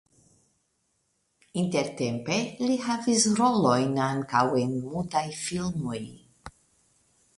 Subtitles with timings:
[1.63, 6.01] Intertempe li havis rolojn ankaŭ en mutaj filmoj.